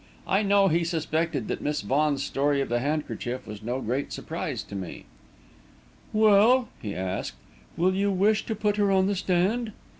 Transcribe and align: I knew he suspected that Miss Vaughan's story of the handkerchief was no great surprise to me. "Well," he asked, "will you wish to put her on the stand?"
I 0.25 0.41
knew 0.41 0.67
he 0.67 0.83
suspected 0.83 1.47
that 1.47 1.61
Miss 1.61 1.81
Vaughan's 1.83 2.23
story 2.23 2.59
of 2.59 2.69
the 2.69 2.79
handkerchief 2.79 3.45
was 3.45 3.61
no 3.61 3.79
great 3.81 4.11
surprise 4.11 4.63
to 4.63 4.75
me. 4.75 5.05
"Well," 6.11 6.69
he 6.81 6.95
asked, 6.95 7.35
"will 7.77 7.93
you 7.93 8.09
wish 8.09 8.43
to 8.47 8.55
put 8.55 8.77
her 8.77 8.89
on 8.91 9.05
the 9.05 9.15
stand?" 9.15 9.73